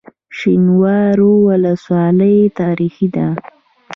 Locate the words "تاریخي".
2.59-3.07